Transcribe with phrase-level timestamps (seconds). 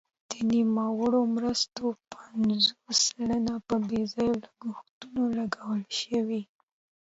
[0.29, 6.41] د نوموړو مرستو پنځوس سلنه په بې ځایه لګښتونو لګول شوي.